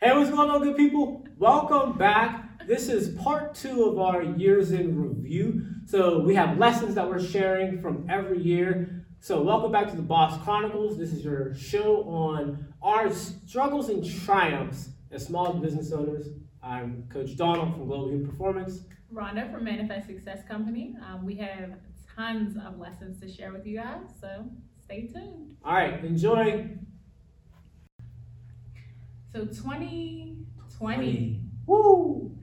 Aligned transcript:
Hey, 0.00 0.16
what's 0.16 0.30
going 0.30 0.48
on, 0.48 0.62
good 0.62 0.76
people? 0.76 1.26
Welcome 1.38 1.98
back. 1.98 2.64
This 2.68 2.88
is 2.88 3.20
part 3.20 3.52
two 3.56 3.82
of 3.86 3.98
our 3.98 4.22
years 4.22 4.70
in 4.70 4.96
review. 4.96 5.66
So, 5.86 6.20
we 6.20 6.36
have 6.36 6.56
lessons 6.56 6.94
that 6.94 7.08
we're 7.08 7.18
sharing 7.20 7.82
from 7.82 8.06
every 8.08 8.40
year. 8.40 9.04
So, 9.18 9.42
welcome 9.42 9.72
back 9.72 9.90
to 9.90 9.96
the 9.96 10.02
Boss 10.02 10.40
Chronicles. 10.44 10.96
This 10.98 11.12
is 11.12 11.24
your 11.24 11.52
show 11.52 12.04
on 12.04 12.72
our 12.80 13.12
struggles 13.12 13.88
and 13.88 14.08
triumphs 14.24 14.90
as 15.10 15.26
small 15.26 15.54
business 15.54 15.90
owners. 15.90 16.28
I'm 16.62 17.08
Coach 17.12 17.36
Donald 17.36 17.72
from 17.72 17.88
Global 17.88 18.08
Human 18.08 18.30
Performance. 18.30 18.82
Rhonda 19.12 19.50
from 19.52 19.64
Manifest 19.64 20.06
Success 20.06 20.46
Company. 20.46 20.94
Um, 21.04 21.26
we 21.26 21.34
have 21.38 21.72
tons 22.14 22.56
of 22.64 22.78
lessons 22.78 23.18
to 23.20 23.28
share 23.28 23.52
with 23.52 23.66
you 23.66 23.78
guys, 23.78 24.02
so 24.20 24.48
stay 24.84 25.08
tuned. 25.08 25.56
All 25.64 25.74
right, 25.74 26.04
enjoy. 26.04 26.68
So 29.32 29.44
2020, 29.44 31.40
Woo! 31.66 32.38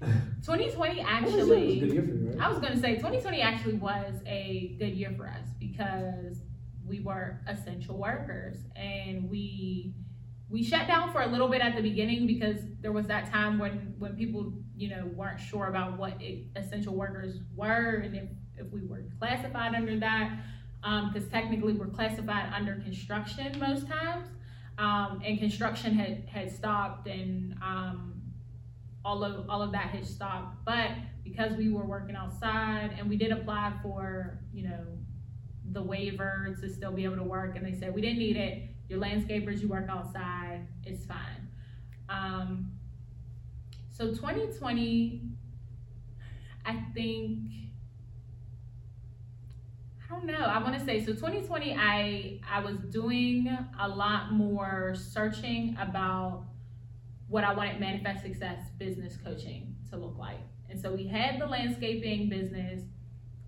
2020 0.00 1.00
It 1.00 1.04
was 1.04 1.04
a 1.04 1.10
actually, 1.10 1.80
good 1.80 1.92
year 1.92 2.02
for 2.02 2.08
you, 2.08 2.38
I 2.40 2.48
was 2.48 2.58
going 2.60 2.72
to 2.72 2.78
say 2.78 2.94
2020 2.96 3.40
actually 3.42 3.74
was 3.74 4.22
a 4.26 4.76
good 4.78 4.94
year 4.94 5.12
for 5.16 5.26
us 5.26 5.48
because 5.58 6.38
we 6.86 7.00
were 7.00 7.40
essential 7.48 7.98
workers 7.98 8.56
and 8.76 9.28
we 9.28 9.92
we 10.50 10.62
shut 10.62 10.86
down 10.86 11.12
for 11.12 11.20
a 11.20 11.26
little 11.26 11.48
bit 11.48 11.60
at 11.60 11.76
the 11.76 11.82
beginning 11.82 12.26
because 12.26 12.60
there 12.80 12.92
was 12.92 13.06
that 13.06 13.30
time 13.30 13.58
when 13.58 13.94
when 13.98 14.16
people 14.16 14.52
you 14.76 14.88
know 14.88 15.04
weren't 15.14 15.40
sure 15.40 15.66
about 15.66 15.98
what 15.98 16.14
it, 16.22 16.44
essential 16.56 16.94
workers 16.94 17.40
were 17.56 17.96
and 18.04 18.14
if 18.16 18.28
if 18.56 18.72
we 18.72 18.86
were 18.86 19.02
classified 19.18 19.74
under 19.74 19.98
that 19.98 20.30
um, 20.84 21.10
because 21.12 21.28
technically 21.28 21.72
we're 21.72 21.86
classified 21.86 22.50
under 22.54 22.76
construction 22.76 23.58
most 23.58 23.88
times 23.88 24.28
um, 24.78 25.20
and 25.24 25.38
construction 25.38 25.94
had 25.94 26.24
had 26.28 26.50
stopped 26.50 27.06
and 27.08 27.54
um, 27.62 28.22
all 29.04 29.24
of 29.24 29.48
all 29.50 29.62
of 29.62 29.72
that 29.72 29.88
had 29.90 30.06
stopped. 30.06 30.64
But 30.64 30.90
because 31.24 31.56
we 31.56 31.70
were 31.70 31.84
working 31.84 32.16
outside 32.16 32.94
and 32.98 33.08
we 33.08 33.16
did 33.16 33.32
apply 33.32 33.74
for 33.82 34.38
you 34.52 34.68
know 34.68 34.84
the 35.72 35.82
waiver 35.82 36.56
to 36.60 36.68
still 36.68 36.92
be 36.92 37.04
able 37.04 37.16
to 37.16 37.22
work 37.22 37.56
and 37.56 37.66
they 37.66 37.78
said 37.78 37.94
we 37.94 38.00
didn't 38.00 38.18
need 38.18 38.36
it. 38.36 38.70
Your 38.88 39.00
landscapers 39.00 39.60
you 39.60 39.68
work 39.68 39.88
outside. 39.90 40.66
It's 40.84 41.04
fine. 41.04 41.48
Um, 42.08 42.72
so 43.98 44.10
2020 44.14 45.22
i 46.64 46.74
think 46.94 47.40
i 50.10 50.14
don't 50.14 50.26
know. 50.26 50.38
I 50.38 50.62
want 50.62 50.78
to 50.78 50.84
say 50.84 51.04
so 51.04 51.12
2020 51.12 51.74
i 51.74 52.40
i 52.50 52.60
was 52.60 52.76
doing 52.90 53.56
a 53.80 53.88
lot 53.88 54.32
more 54.32 54.94
searching 54.96 55.76
about 55.80 56.44
what 57.28 57.44
i 57.44 57.52
wanted 57.52 57.80
manifest 57.80 58.22
success 58.22 58.58
business 58.78 59.16
coaching 59.22 59.74
to 59.90 59.96
look 59.96 60.18
like. 60.18 60.38
And 60.70 60.80
so 60.80 60.92
we 60.92 61.06
had 61.06 61.40
the 61.40 61.46
landscaping 61.46 62.28
business. 62.28 62.82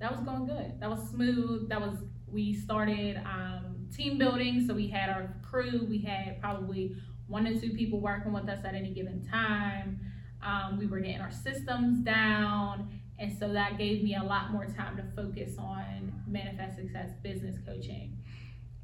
That 0.01 0.11
was 0.11 0.21
going 0.21 0.47
good. 0.47 0.81
That 0.81 0.89
was 0.89 1.01
smooth. 1.11 1.69
That 1.69 1.81
was 1.81 1.99
we 2.27 2.55
started 2.55 3.19
um, 3.19 3.89
team 3.95 4.17
building. 4.17 4.65
So 4.67 4.75
we 4.75 4.89
had 4.89 5.11
our 5.11 5.35
crew. 5.43 5.87
We 5.89 5.99
had 5.99 6.41
probably 6.41 6.97
one 7.27 7.47
or 7.47 7.59
two 7.61 7.71
people 7.71 8.01
working 8.01 8.33
with 8.33 8.49
us 8.49 8.65
at 8.65 8.75
any 8.75 8.93
given 8.95 9.27
time. 9.27 10.01
Um, 10.43 10.79
we 10.79 10.87
were 10.87 11.01
getting 11.01 11.21
our 11.21 11.31
systems 11.31 11.99
down 11.99 13.00
and 13.21 13.37
so 13.39 13.53
that 13.53 13.79
gave 13.79 14.03
me 14.03 14.17
a 14.17 14.23
lot 14.23 14.51
more 14.51 14.65
time 14.65 14.97
to 14.97 15.05
focus 15.15 15.57
on 15.59 16.13
manifest 16.27 16.77
success 16.77 17.11
business 17.23 17.57
coaching. 17.67 18.17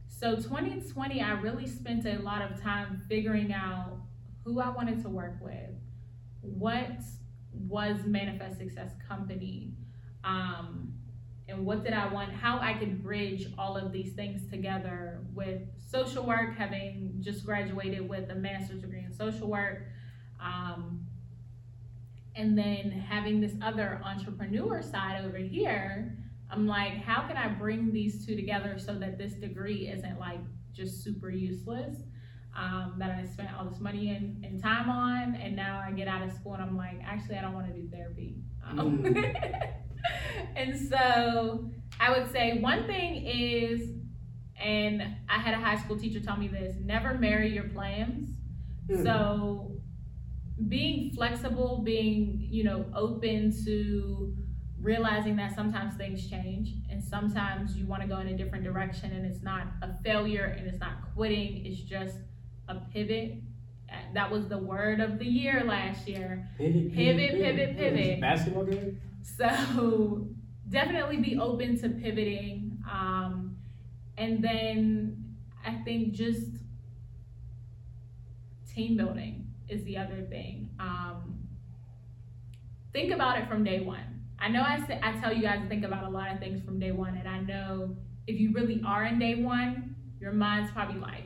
So 0.08 0.36
2020 0.36 1.20
i 1.20 1.32
really 1.32 1.66
spent 1.66 2.06
a 2.06 2.18
lot 2.20 2.40
of 2.42 2.60
time 2.62 3.02
figuring 3.08 3.52
out 3.52 3.98
who 4.44 4.60
i 4.60 4.68
wanted 4.70 5.02
to 5.02 5.10
work 5.10 5.34
with 5.42 5.70
what 6.40 7.00
was 7.68 7.98
manifest 8.06 8.58
success 8.58 8.92
company 9.06 9.74
um, 10.24 10.92
and 11.48 11.64
what 11.64 11.84
did 11.84 11.92
I 11.92 12.12
want, 12.12 12.32
how 12.32 12.58
I 12.58 12.74
could 12.74 13.02
bridge 13.02 13.46
all 13.56 13.76
of 13.76 13.92
these 13.92 14.12
things 14.14 14.50
together 14.50 15.20
with 15.32 15.60
social 15.88 16.26
work, 16.26 16.56
having 16.56 17.14
just 17.20 17.46
graduated 17.46 18.08
with 18.08 18.30
a 18.30 18.34
master's 18.34 18.80
degree 18.80 19.04
in 19.04 19.12
social 19.12 19.48
work, 19.48 19.84
um, 20.42 21.05
and 22.36 22.56
then 22.56 22.90
having 22.90 23.40
this 23.40 23.54
other 23.62 24.00
entrepreneur 24.04 24.82
side 24.82 25.24
over 25.24 25.38
here. 25.38 26.16
I'm 26.50 26.66
like, 26.66 27.02
how 27.02 27.26
can 27.26 27.36
I 27.36 27.48
bring 27.48 27.92
these 27.92 28.24
two 28.24 28.36
together 28.36 28.78
so 28.78 28.94
that 28.94 29.18
this 29.18 29.32
degree 29.34 29.88
isn't 29.88 30.20
like 30.20 30.40
just 30.72 31.02
super 31.02 31.30
useless? 31.30 31.96
Um, 32.56 32.94
that 32.98 33.10
I 33.10 33.26
spent 33.26 33.50
all 33.58 33.66
this 33.66 33.80
money 33.80 34.10
and, 34.10 34.42
and 34.42 34.62
time 34.62 34.88
on, 34.88 35.34
and 35.34 35.54
now 35.54 35.82
I 35.86 35.92
get 35.92 36.08
out 36.08 36.22
of 36.22 36.32
school 36.32 36.54
and 36.54 36.62
I'm 36.62 36.76
like, 36.76 37.00
actually, 37.04 37.36
I 37.36 37.42
don't 37.42 37.52
want 37.52 37.66
to 37.66 37.72
do 37.74 37.86
therapy. 37.90 38.36
Um, 38.64 39.04
and 40.56 40.88
so 40.88 41.70
I 42.00 42.16
would 42.16 42.32
say 42.32 42.58
one 42.58 42.86
thing 42.86 43.26
is, 43.26 43.90
and 44.58 45.02
I 45.28 45.38
had 45.38 45.52
a 45.52 45.58
high 45.58 45.76
school 45.76 45.98
teacher 45.98 46.20
tell 46.20 46.38
me 46.38 46.48
this 46.48 46.76
never 46.82 47.14
marry 47.14 47.52
your 47.52 47.68
plans. 47.68 48.30
Hmm. 48.88 49.02
So 49.02 49.75
being 50.68 51.10
flexible, 51.12 51.82
being, 51.84 52.46
you 52.50 52.64
know, 52.64 52.86
open 52.94 53.52
to 53.64 54.34
realizing 54.80 55.36
that 55.36 55.54
sometimes 55.54 55.94
things 55.94 56.28
change 56.28 56.74
and 56.90 57.02
sometimes 57.02 57.76
you 57.76 57.86
want 57.86 58.02
to 58.02 58.08
go 58.08 58.18
in 58.18 58.28
a 58.28 58.36
different 58.36 58.64
direction 58.64 59.12
and 59.12 59.26
it's 59.26 59.42
not 59.42 59.66
a 59.82 59.92
failure 60.02 60.54
and 60.58 60.66
it's 60.66 60.78
not 60.80 60.92
quitting, 61.14 61.64
it's 61.66 61.80
just 61.80 62.16
a 62.68 62.76
pivot. 62.92 63.38
Uh, 63.90 63.96
That 64.14 64.30
was 64.30 64.48
the 64.48 64.58
word 64.58 65.00
of 65.00 65.18
the 65.18 65.26
year 65.26 65.64
last 65.64 66.08
year. 66.08 66.48
Pivot, 66.56 66.92
Pivot, 66.94 67.30
pivot, 67.32 67.76
pivot. 67.76 68.20
Basketball 68.20 68.64
game? 68.64 69.00
So 69.22 70.28
definitely 70.68 71.18
be 71.18 71.38
open 71.38 71.78
to 71.80 71.88
pivoting. 71.88 72.78
Um, 72.90 73.56
and 74.16 74.42
then 74.42 75.34
I 75.64 75.74
think 75.84 76.12
just 76.12 76.46
team 78.72 78.96
building 78.96 79.45
is 79.68 79.84
the 79.84 79.96
other 79.96 80.22
thing. 80.28 80.70
Um, 80.78 81.38
think 82.92 83.12
about 83.12 83.38
it 83.38 83.48
from 83.48 83.64
day 83.64 83.80
one. 83.80 84.22
I 84.38 84.48
know 84.48 84.62
I, 84.62 84.84
say, 84.86 85.00
I 85.02 85.12
tell 85.12 85.32
you 85.32 85.42
guys 85.42 85.60
to 85.62 85.68
think 85.68 85.84
about 85.84 86.04
a 86.04 86.10
lot 86.10 86.30
of 86.30 86.38
things 86.38 86.62
from 86.62 86.78
day 86.78 86.92
one, 86.92 87.16
and 87.16 87.28
I 87.28 87.40
know 87.40 87.96
if 88.26 88.38
you 88.38 88.52
really 88.52 88.82
are 88.86 89.04
in 89.04 89.18
day 89.18 89.36
one, 89.36 89.96
your 90.20 90.32
mind's 90.32 90.70
probably 90.72 91.00
like, 91.00 91.24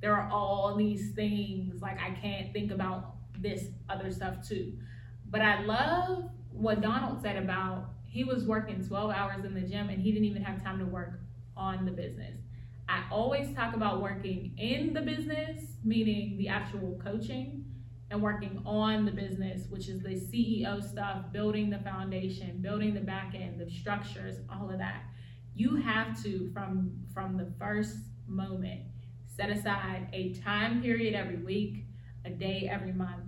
there 0.00 0.14
are 0.14 0.28
all 0.30 0.76
these 0.76 1.12
things, 1.12 1.80
like 1.80 1.98
I 2.00 2.10
can't 2.10 2.52
think 2.52 2.70
about 2.70 3.14
this 3.38 3.64
other 3.88 4.10
stuff 4.10 4.46
too. 4.46 4.72
But 5.30 5.42
I 5.42 5.62
love 5.62 6.30
what 6.52 6.80
Donald 6.80 7.20
said 7.22 7.36
about 7.36 7.90
he 8.04 8.24
was 8.24 8.44
working 8.44 8.82
12 8.86 9.10
hours 9.10 9.44
in 9.44 9.54
the 9.54 9.60
gym 9.60 9.90
and 9.90 10.00
he 10.00 10.10
didn't 10.10 10.24
even 10.24 10.42
have 10.42 10.62
time 10.62 10.78
to 10.78 10.86
work 10.86 11.20
on 11.56 11.84
the 11.84 11.90
business. 11.90 12.38
I 12.88 13.04
always 13.10 13.52
talk 13.54 13.74
about 13.74 14.00
working 14.00 14.54
in 14.58 14.92
the 14.92 15.00
business, 15.00 15.64
meaning 15.82 16.36
the 16.38 16.48
actual 16.48 17.00
coaching, 17.02 17.64
and 18.10 18.22
working 18.22 18.62
on 18.64 19.04
the 19.04 19.10
business, 19.10 19.62
which 19.68 19.88
is 19.88 20.02
the 20.02 20.14
CEO 20.14 20.82
stuff, 20.82 21.32
building 21.32 21.70
the 21.70 21.78
foundation, 21.80 22.58
building 22.60 22.94
the 22.94 23.00
back 23.00 23.34
end, 23.34 23.60
the 23.60 23.68
structures, 23.68 24.36
all 24.48 24.70
of 24.70 24.78
that. 24.78 25.02
You 25.54 25.76
have 25.76 26.22
to 26.22 26.50
from 26.52 26.92
from 27.12 27.36
the 27.36 27.52
first 27.58 27.96
moment 28.28 28.82
set 29.26 29.50
aside 29.50 30.08
a 30.12 30.34
time 30.34 30.80
period 30.80 31.14
every 31.14 31.38
week, 31.38 31.86
a 32.24 32.30
day 32.30 32.68
every 32.70 32.92
month 32.92 33.24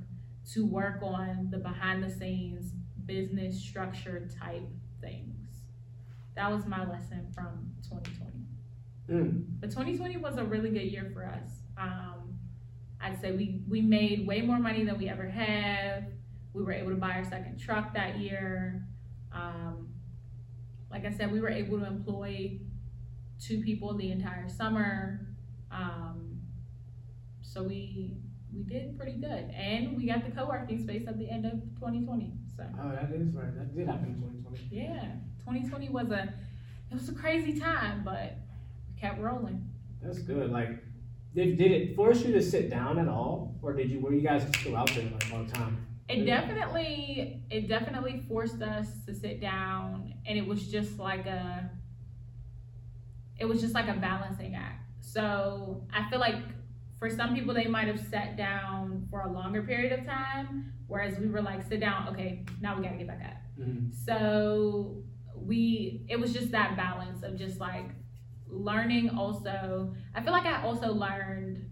to 0.53 0.65
work 0.65 1.03
on 1.03 1.49
the 1.51 1.59
behind 1.59 2.03
the 2.03 2.11
scenes 2.11 2.73
business 3.07 3.59
structure 3.59 4.29
type 4.41 4.69
things. 5.01 5.49
That 6.37 6.53
was 6.53 6.67
my 6.67 6.89
lesson 6.89 7.27
from 7.35 7.73
2020. 7.83 8.28
Mm. 9.11 9.45
But 9.61 9.71
2020 9.71 10.17
was 10.19 10.37
a 10.37 10.45
really 10.45 10.71
good 10.71 10.91
year 10.91 11.11
for 11.15 11.25
us. 11.25 11.51
Um, 11.77 12.39
I'd 13.01 13.21
say 13.21 13.33
we, 13.33 13.63
we 13.69 13.81
made 13.81 14.27
way 14.27 14.43
more 14.43 14.59
money 14.59 14.85
than 14.85 14.99
we 14.99 15.09
ever 15.09 15.29
have. 15.29 16.05
We 16.53 16.63
were 16.63 16.73
able 16.73 16.91
to 16.91 16.97
buy 16.97 17.13
our 17.13 17.25
second 17.25 17.59
truck 17.59 17.95
that 17.95 18.19
year. 18.19 18.85
Um, 19.33 19.89
like 20.91 21.05
I 21.05 21.11
said, 21.13 21.31
we 21.31 21.41
were 21.41 21.49
able 21.51 21.79
to 21.79 21.87
employ 21.87 22.59
two 23.41 23.61
people 23.63 23.95
the 23.97 24.11
entire 24.11 24.49
summer. 24.49 25.29
Um, 25.71 26.41
so 27.43 27.63
we 27.63 28.19
we 28.55 28.63
did 28.63 28.97
pretty 28.97 29.13
good, 29.19 29.51
and 29.55 29.95
we 29.97 30.07
got 30.07 30.25
the 30.25 30.31
co-working 30.31 30.83
space 30.83 31.07
at 31.07 31.19
the 31.19 31.29
end 31.31 31.45
of 31.45 31.53
2020. 31.79 32.33
So 32.57 32.65
Oh, 32.81 32.89
that 32.91 33.11
is 33.15 33.35
right. 33.35 33.55
That 33.57 33.77
did 33.77 33.87
happen 33.87 34.07
in 34.07 34.15
2020. 34.15 34.69
yeah, 34.71 35.13
2020 35.41 35.91
was 35.91 36.11
a 36.11 36.33
it 36.91 36.95
was 36.95 37.09
a 37.11 37.13
crazy 37.15 37.61
time, 37.61 38.03
but 38.05 38.39
kept 39.01 39.21
rolling. 39.21 39.69
That's 40.03 40.19
good. 40.19 40.51
Like, 40.51 40.83
did, 41.35 41.59
did 41.59 41.71
it 41.73 41.97
force 41.97 42.23
you 42.25 42.33
to 42.33 42.43
sit 42.43 42.71
down 42.71 42.99
at 42.99 43.09
all, 43.09 43.55
or 43.63 43.73
did 43.73 43.91
you? 43.91 44.01
Were 44.01 44.13
you 44.13 44.23
guys 44.23 44.47
still 44.61 44.77
out 44.77 44.91
there 44.95 45.05
like 45.05 45.33
all 45.33 45.45
the 45.45 45.53
time? 45.53 45.87
It 46.09 46.25
definitely 46.25 47.43
it 47.51 47.69
definitely 47.69 48.25
forced 48.29 48.63
us 48.63 48.89
to 49.07 49.15
sit 49.15 49.41
down, 49.41 50.15
and 50.27 50.39
it 50.39 50.47
was 50.47 50.69
just 50.69 50.99
like 50.99 51.27
a 51.27 51.71
it 53.39 53.45
was 53.45 53.61
just 53.61 53.75
like 53.75 53.89
a 53.89 53.95
balancing 53.95 54.55
act. 54.55 54.85
So 55.01 55.87
I 55.93 56.09
feel 56.11 56.19
like 56.19 56.37
for 56.99 57.09
some 57.11 57.35
people 57.35 57.55
they 57.55 57.67
might 57.67 57.87
have 57.87 58.01
sat 58.01 58.37
down 58.37 59.07
for 59.11 59.21
a 59.21 59.33
longer 59.33 59.63
period 59.63 59.99
of 59.99 60.05
time, 60.07 60.73
whereas 60.87 61.19
we 61.19 61.29
were 61.29 61.43
like, 61.43 61.63
sit 61.69 61.81
down, 61.81 62.09
okay, 62.09 62.45
now 62.61 62.77
we 62.77 62.83
gotta 62.83 62.97
get 62.97 63.07
back 63.07 63.23
up. 63.25 63.63
Mhm. 63.63 63.95
So 63.95 65.03
we 65.37 66.05
it 66.09 66.19
was 66.19 66.33
just 66.33 66.51
that 66.53 66.77
balance 66.77 67.23
of 67.23 67.37
just 67.37 67.61
like 67.61 67.91
learning 68.51 69.11
also 69.11 69.95
I 70.15 70.23
feel 70.23 70.33
like 70.33 70.47
I 70.47 70.63
also 70.63 70.93
learned 70.93 71.65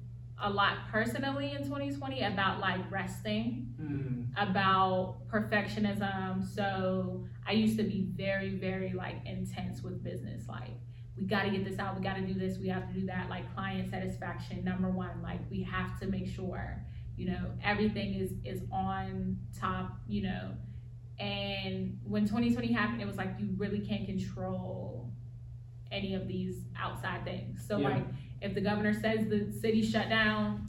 a 0.43 0.51
lot 0.51 0.77
personally 0.93 1.53
in 1.53 1.65
2020 1.65 2.21
about 2.23 2.61
like 2.61 2.81
resting, 2.91 3.73
Mhm. 3.81 4.27
about 4.37 5.27
perfectionism. 5.29 6.45
So 6.45 7.25
I 7.47 7.53
used 7.53 7.79
to 7.79 7.85
be 7.85 8.03
very, 8.15 8.51
very 8.59 8.93
like 8.93 9.25
intense 9.25 9.83
with 9.83 10.03
business. 10.05 10.47
Like 10.49 10.73
we 11.17 11.25
gotta 11.25 11.51
get 11.51 11.65
this 11.65 11.79
out, 11.79 11.97
we 11.97 12.03
gotta 12.03 12.21
do 12.27 12.35
this, 12.35 12.59
we 12.59 12.69
have 12.69 12.87
to 12.89 13.01
do 13.01 13.07
that. 13.07 13.31
Like 13.31 13.53
client 13.55 13.91
satisfaction, 13.91 14.63
number 14.65 14.91
one, 14.91 15.23
like 15.23 15.41
we 15.51 15.63
have 15.63 15.99
to 16.01 16.07
make 16.07 16.27
sure, 16.29 16.85
you 17.17 17.27
know, 17.31 17.53
everything 17.65 18.15
is 18.15 18.35
is 18.45 18.63
on 18.71 19.39
top, 19.59 19.99
you 20.07 20.23
know. 20.23 20.53
And 21.19 21.99
when 22.05 22.27
2020 22.27 22.73
happened, 22.73 23.01
it 23.01 23.07
was 23.07 23.17
like 23.17 23.31
you 23.39 23.49
really 23.57 23.81
can't 23.81 24.05
control 24.07 25.11
any 25.93 26.15
of 26.15 26.27
these 26.27 26.65
outside 26.79 27.25
things. 27.25 27.65
So 27.67 27.79
Yeah. 27.79 27.89
like 27.91 28.05
if 28.43 28.55
the 28.55 28.61
governor 28.61 28.93
says 28.93 29.29
the 29.29 29.51
city 29.61 29.83
shut 29.83 30.09
down, 30.09 30.69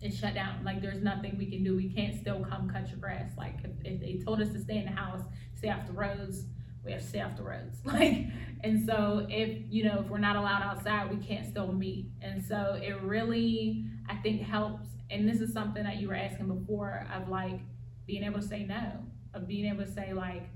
it's 0.00 0.16
shut 0.16 0.34
down. 0.34 0.64
Like 0.64 0.80
there's 0.80 1.02
nothing 1.02 1.36
we 1.38 1.46
can 1.46 1.64
do. 1.64 1.76
We 1.76 1.88
can't 1.88 2.14
still 2.14 2.44
come 2.44 2.70
cut 2.70 2.88
your 2.88 2.98
grass. 2.98 3.32
Like 3.36 3.56
if, 3.64 3.70
if 3.84 4.00
they 4.00 4.20
told 4.24 4.40
us 4.40 4.50
to 4.50 4.60
stay 4.60 4.78
in 4.78 4.84
the 4.84 4.92
house, 4.92 5.22
stay 5.56 5.70
off 5.70 5.86
the 5.86 5.92
roads, 5.92 6.44
we 6.84 6.92
have 6.92 7.00
to 7.00 7.06
stay 7.06 7.20
off 7.20 7.36
the 7.36 7.42
roads. 7.42 7.78
Like 7.84 8.26
and 8.64 8.84
so 8.84 9.26
if 9.28 9.56
you 9.70 9.84
know 9.84 10.00
if 10.00 10.06
we're 10.08 10.18
not 10.18 10.36
allowed 10.36 10.62
outside, 10.62 11.10
we 11.10 11.24
can't 11.24 11.46
still 11.46 11.72
meet. 11.72 12.06
And 12.22 12.44
so 12.44 12.78
it 12.82 13.00
really 13.02 13.84
I 14.08 14.16
think 14.16 14.42
helps. 14.42 14.86
And 15.10 15.28
this 15.28 15.40
is 15.40 15.52
something 15.52 15.82
that 15.84 15.96
you 15.96 16.08
were 16.08 16.14
asking 16.16 16.48
before 16.48 17.06
of 17.14 17.28
like 17.28 17.60
being 18.06 18.22
able 18.24 18.40
to 18.40 18.46
say 18.46 18.64
no, 18.64 18.92
of 19.34 19.46
being 19.48 19.66
able 19.66 19.84
to 19.84 19.90
say 19.90 20.12
like, 20.12 20.48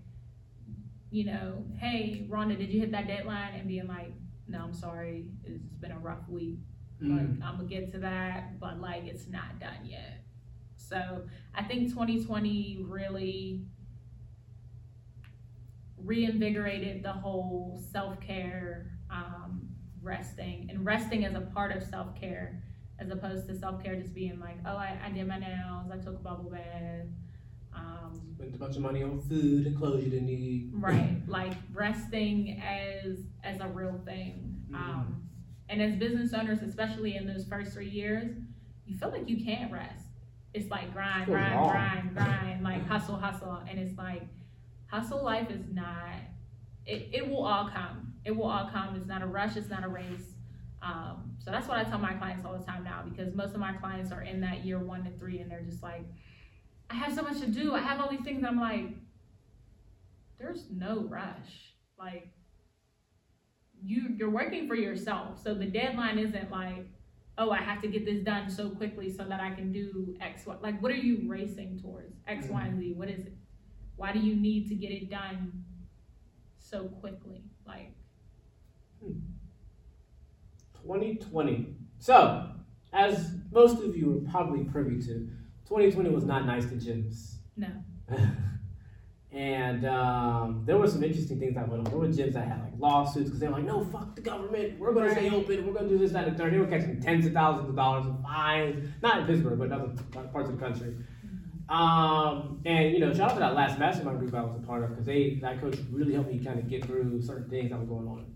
you 1.13 1.27
know, 1.27 1.65
hey 1.79 2.27
Rhonda, 2.31 2.59
did 2.59 2.71
you 2.73 2.81
hit 2.81 2.93
that 2.93 3.09
deadline? 3.09 3.55
And 3.57 3.69
being 3.69 3.89
like, 3.89 4.13
no, 4.49 4.61
I'm 4.65 4.75
sorry, 4.75 5.27
it's 5.45 5.63
been 5.81 5.93
a 5.93 6.01
rough 6.01 6.29
week. 6.29 6.61
Mhm. 7.03 7.11
Like 7.41 7.49
I'm 7.49 7.57
gonna 7.59 7.69
get 7.69 7.93
to 7.93 8.01
that, 8.01 8.61
but 8.61 8.81
like 8.81 9.05
it's 9.07 9.29
not 9.29 9.61
done 9.61 9.85
yet. 9.87 10.25
So 10.77 11.29
I 11.55 11.65
think 11.65 11.93
2020 11.93 12.85
really 12.89 13.67
reinvigorated 15.99 17.03
the 17.03 17.13
whole 17.13 17.81
self 17.93 18.21
care, 18.21 18.91
um, 19.11 19.69
resting, 20.03 20.69
and 20.71 20.85
resting 20.85 21.25
as 21.25 21.35
a 21.35 21.41
part 21.41 21.75
of 21.77 21.83
self 21.83 22.19
care, 22.19 22.63
as 22.99 23.11
opposed 23.11 23.47
to 23.49 23.57
self 23.59 23.83
care 23.83 23.97
just 23.97 24.15
being 24.15 24.41
like, 24.41 24.57
oh, 24.67 24.77
I, 24.77 24.99
I 25.05 25.11
did 25.11 25.27
my 25.29 25.39
nails, 25.39 25.91
I 25.93 25.97
took 25.99 26.17
a 26.17 26.23
bubble 26.23 26.51
bath. 26.51 27.07
Spent 28.37 28.55
a 28.55 28.59
bunch 28.59 28.77
of 28.77 28.83
money 28.83 29.03
on 29.03 29.21
food 29.21 29.67
and 29.67 29.77
clothes 29.77 30.05
you 30.05 30.11
didn't 30.11 30.27
need. 30.27 30.71
right 30.75 31.17
like 31.27 31.53
resting 31.73 32.61
as 32.63 33.19
as 33.45 33.61
a 33.61 33.69
real 33.69 34.01
thing. 34.05 34.57
Um 34.75 35.29
and 35.69 35.81
as 35.83 35.95
business 35.97 36.33
owners 36.35 36.61
especially 36.63 37.17
in 37.17 37.27
those 37.27 37.45
first 37.47 37.73
three 37.73 37.89
years 37.89 38.35
you 38.85 38.97
feel 38.97 39.11
like 39.11 39.29
you 39.29 39.45
can't 39.45 39.73
rest. 39.73 40.07
It's 40.55 40.71
like 40.71 40.93
grind 40.93 41.27
Feels 41.27 41.37
grind 41.37 41.55
wrong. 41.55 41.71
grind 41.71 42.15
grind 42.15 42.63
like 42.65 42.87
hustle 42.87 43.17
hustle. 43.17 43.63
And 43.69 43.79
it's 43.79 43.97
like 43.97 44.23
hustle 44.87 45.25
life 45.25 45.51
is 45.51 45.63
not 45.73 46.15
it, 46.85 47.09
it 47.13 47.29
will 47.29 47.45
all 47.45 47.69
come. 47.69 48.13
It 48.25 48.33
will 48.37 48.49
all 48.49 48.69
come. 48.73 48.97
It's 48.97 49.07
not 49.07 49.23
a 49.23 49.27
rush. 49.27 49.57
It's 49.57 49.69
not 49.71 49.85
a 49.85 49.89
race. 49.89 50.35
Um, 50.83 51.37
so 51.39 51.51
that's 51.53 51.69
what 51.69 51.79
i 51.79 51.85
tell 51.85 51.99
my 51.99 52.13
clients 52.15 52.45
all 52.45 52.57
the 52.59 52.65
time 52.65 52.83
now 52.83 53.03
because 53.09 53.35
most 53.35 53.55
of 53.55 53.61
my 53.61 53.73
clients 53.73 54.11
are 54.11 54.23
in 54.23 54.41
that 54.41 54.65
year 54.65 54.79
one 54.81 55.05
to 55.05 55.11
three 55.17 55.39
and 55.39 55.49
they're 55.51 55.63
just 55.63 55.81
like 55.83 56.05
i 56.93 56.95
have 56.95 57.15
so 57.15 57.23
much 57.23 57.41
to 57.41 57.47
do 57.47 57.75
i 57.75 57.81
have 57.81 58.01
all 58.01 58.11
these 58.11 58.21
things 58.21 58.45
i'm 58.45 58.61
like 58.61 58.95
there's 60.43 60.67
no 60.71 61.07
rush. 61.09 61.75
Like 61.99 62.29
you 63.83 64.15
you're 64.17 64.31
working 64.31 64.67
for 64.67 64.75
yourself. 64.75 65.43
So 65.43 65.55
the 65.55 65.67
deadline 65.67 66.19
isn't 66.19 66.51
like, 66.51 66.87
oh, 67.39 67.51
I 67.51 67.59
have 67.59 67.81
to 67.83 67.89
get 67.89 68.05
this 68.05 68.25
done 68.25 68.51
so 68.51 68.71
quickly 68.71 69.11
so 69.11 69.25
that 69.25 69.41
I 69.41 69.55
can 69.55 69.73
do 69.73 70.15
X, 70.21 70.45
Y. 70.47 70.55
Like 70.61 70.83
what 70.83 70.91
are 70.91 70.97
you 70.97 71.23
racing 71.27 71.79
towards? 71.81 72.17
X, 72.27 72.47
Y, 72.49 72.63
and 72.63 72.79
Z. 72.79 72.95
What 72.97 73.09
is 73.09 73.27
it? 73.27 73.35
Why 73.97 74.13
do 74.13 74.19
you 74.19 74.35
need 74.35 74.69
to 74.69 74.75
get 74.75 74.91
it 74.91 75.11
done 75.11 75.65
so 76.59 76.85
quickly? 76.85 77.43
Like 77.67 77.93
hmm. 79.03 79.13
2020. 80.83 81.77
So, 82.01 82.49
as 82.93 83.31
most 83.53 83.81
of 83.81 83.97
you 83.97 84.17
are 84.17 84.31
probably 84.31 84.65
privy 84.65 85.01
to, 85.07 85.31
2020 85.69 86.11
was 86.11 86.25
not 86.25 86.47
nice 86.47 86.65
to 86.67 86.75
gyms. 86.75 87.35
No. 87.57 87.69
and 89.33 89.87
um, 89.87 90.63
there 90.67 90.77
were 90.77 90.89
some 90.89 91.03
interesting 91.03 91.39
things 91.39 91.55
that 91.55 91.69
went 91.69 91.87
on. 91.87 91.91
There 91.91 91.99
were 91.99 92.09
gyms 92.09 92.35
that 92.35 92.47
had 92.47 92.63
like 92.63 92.73
lawsuits 92.79 93.27
because 93.27 93.41
they 93.41 93.47
were 93.47 93.55
like, 93.55 93.65
no, 93.65 93.85
fuck 93.85 94.15
the 94.15 94.23
government. 94.23 94.79
We're 94.79 94.93
going 94.93 95.09
to 95.09 95.15
stay 95.15 95.31
open. 95.31 95.67
We're 95.67 95.73
going 95.73 95.89
to 95.89 95.91
do 95.91 95.99
this, 95.99 96.13
that, 96.13 96.27
and 96.27 96.35
the 96.35 96.39
third. 96.39 96.53
They 96.53 96.59
were 96.59 96.67
catching 96.67 97.01
tens 97.01 97.27
of 97.27 97.33
thousands 97.33 97.69
of 97.71 97.77
dollars 97.77 98.07
in 98.07 98.23
fines. 98.23 98.89
Not 99.03 99.21
in 99.21 99.27
Pittsburgh, 99.27 99.59
but 99.59 99.65
in 99.65 99.73
other 99.73 100.29
parts 100.33 100.49
of 100.49 100.59
the 100.59 100.65
country. 100.65 100.95
Um, 101.69 102.61
and 102.67 102.93
you 102.93 103.01
know, 103.01 103.15
shout 103.15 103.31
out 103.31 103.35
to 103.35 103.41
that 103.41 103.55
last 103.55 103.79
mastermind 103.79 104.19
group 104.19 104.35
I 104.35 104.43
was 104.43 104.63
a 104.63 104.67
part 104.67 104.85
of 104.85 104.91
because 104.91 105.07
they 105.07 105.39
that 105.41 105.59
coach 105.59 105.79
really 105.91 106.13
helped 106.13 106.31
me 106.31 106.39
kind 106.39 106.59
of 106.59 106.69
get 106.69 106.85
through 106.85 107.23
certain 107.23 107.49
things 107.49 107.71
that 107.71 107.79
were 107.79 107.87
going 107.87 108.09
on. 108.09 108.27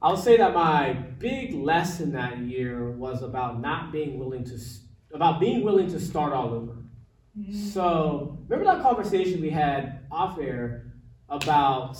I'll 0.00 0.16
say 0.16 0.36
that 0.36 0.54
my 0.54 0.92
big 0.92 1.54
lesson 1.54 2.12
that 2.12 2.38
year 2.38 2.90
was 2.90 3.22
about 3.22 3.60
not 3.60 3.92
being 3.92 4.18
willing 4.18 4.44
to 4.44 4.58
about 5.14 5.40
being 5.40 5.62
willing 5.62 5.90
to 5.90 6.00
start 6.00 6.32
all 6.32 6.52
over. 6.52 6.76
Mm-hmm. 7.38 7.52
So 7.52 8.38
remember 8.48 8.72
that 8.72 8.82
conversation 8.82 9.40
we 9.40 9.50
had 9.50 10.06
off 10.10 10.38
air 10.38 10.92
about 11.28 11.98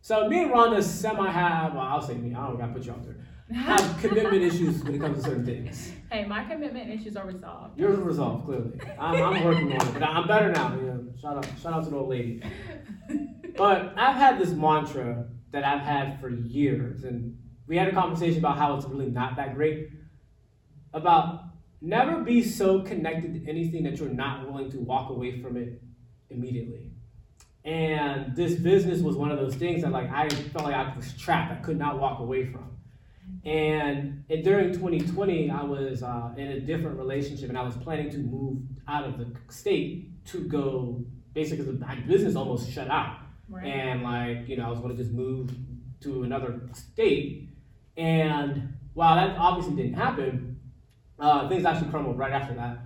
so 0.00 0.28
me 0.28 0.44
and 0.44 0.52
Rhonda 0.52 0.82
semi 0.82 1.30
have 1.30 1.74
well 1.74 1.82
I'll 1.82 2.00
say 2.00 2.14
me 2.14 2.34
I 2.34 2.46
don't 2.46 2.58
gotta 2.58 2.72
put 2.72 2.86
you 2.86 2.92
out 2.92 3.04
there 3.04 3.16
have 3.54 3.98
commitment 4.00 4.42
issues 4.42 4.82
when 4.82 4.94
it 4.94 5.00
comes 5.00 5.18
to 5.18 5.22
certain 5.22 5.44
things. 5.46 5.92
hey, 6.10 6.24
my 6.24 6.44
commitment 6.44 6.90
issues 6.90 7.16
are 7.16 7.26
resolved. 7.26 7.78
Yours 7.78 7.98
are 7.98 8.02
resolved 8.02 8.44
clearly. 8.44 8.72
I'm, 8.98 9.22
I'm 9.22 9.44
working 9.44 9.72
on 9.72 9.86
it, 9.86 9.92
but 9.92 10.02
I'm 10.02 10.26
better 10.26 10.50
now. 10.50 10.74
You 10.74 10.82
know, 10.82 11.04
shout 11.20 11.36
out 11.36 11.48
shout 11.62 11.72
out 11.72 11.84
to 11.84 11.90
the 11.90 11.96
old 11.96 12.08
lady. 12.08 12.42
But 13.56 13.94
I've 13.96 14.16
had 14.16 14.38
this 14.38 14.50
mantra 14.50 15.28
that 15.52 15.64
I've 15.64 15.80
had 15.80 16.20
for 16.20 16.28
years, 16.28 17.04
and 17.04 17.38
we 17.66 17.78
had 17.78 17.88
a 17.88 17.92
conversation 17.92 18.38
about 18.38 18.58
how 18.58 18.76
it's 18.76 18.84
really 18.84 19.08
not 19.08 19.36
that 19.36 19.54
great. 19.54 19.88
About 20.92 21.40
never 21.86 22.22
be 22.22 22.42
so 22.42 22.80
connected 22.82 23.34
to 23.34 23.50
anything 23.50 23.84
that 23.84 23.98
you're 23.98 24.08
not 24.08 24.46
willing 24.46 24.70
to 24.72 24.78
walk 24.78 25.10
away 25.10 25.40
from 25.40 25.56
it 25.56 25.80
immediately. 26.30 26.90
And 27.64 28.36
this 28.36 28.54
business 28.54 29.00
was 29.00 29.16
one 29.16 29.30
of 29.30 29.38
those 29.38 29.54
things 29.56 29.82
that 29.82 29.90
like 29.92 30.10
I 30.10 30.28
felt 30.28 30.64
like 30.64 30.74
I 30.74 30.94
was 30.96 31.12
trapped. 31.16 31.52
I 31.52 31.56
could 31.56 31.78
not 31.78 31.98
walk 31.98 32.20
away 32.20 32.46
from. 32.46 32.70
And 33.44 34.24
it, 34.28 34.44
during 34.44 34.72
2020, 34.72 35.50
I 35.50 35.62
was 35.64 36.02
uh, 36.02 36.30
in 36.36 36.48
a 36.48 36.60
different 36.60 36.96
relationship, 36.98 37.48
and 37.48 37.58
I 37.58 37.62
was 37.62 37.76
planning 37.76 38.10
to 38.10 38.18
move 38.18 38.58
out 38.88 39.04
of 39.04 39.18
the 39.18 39.32
state 39.48 40.24
to 40.26 40.40
go. 40.44 41.04
Basically, 41.32 41.64
the 41.64 41.72
my 41.72 41.96
business 41.96 42.34
almost 42.36 42.70
shut 42.70 42.88
out 42.88 43.18
Right. 43.48 43.66
and 43.66 44.02
like 44.02 44.48
you 44.48 44.56
know 44.56 44.66
I 44.66 44.70
was 44.70 44.80
going 44.80 44.96
to 44.96 45.00
just 45.02 45.12
move 45.14 45.50
to 46.00 46.22
another 46.24 46.60
state. 46.72 47.48
And 47.96 48.74
while 48.94 49.16
that 49.16 49.36
obviously 49.38 49.74
didn't 49.76 49.94
happen, 49.94 50.55
uh, 51.18 51.48
things 51.48 51.64
actually 51.64 51.90
crumbled 51.90 52.18
right 52.18 52.32
after 52.32 52.54
that. 52.54 52.78